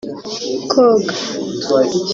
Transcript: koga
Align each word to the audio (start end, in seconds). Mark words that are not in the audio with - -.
koga 0.71 1.13